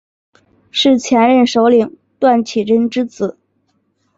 [0.71, 3.37] 是前任首领段乞珍之子。